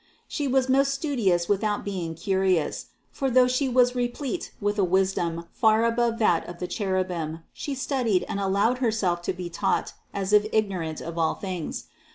[0.29, 0.35] 595.
[0.35, 5.45] She was most studious without being curious; for though She was replete with a wisdom
[5.51, 10.33] far above that of the cherubim, She studied and allowed Herself to be taught as
[10.33, 11.83] if ignorant of all things.